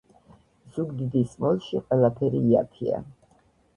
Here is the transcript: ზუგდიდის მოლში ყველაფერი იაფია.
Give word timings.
ზუგდიდის 0.77 1.35
მოლში 1.45 1.83
ყველაფერი 1.91 2.43
იაფია. 2.53 3.03